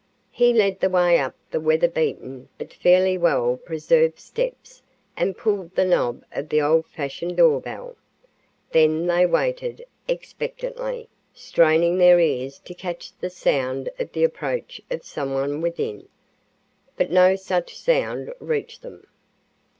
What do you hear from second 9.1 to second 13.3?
waited expectantly, straining their ears to catch the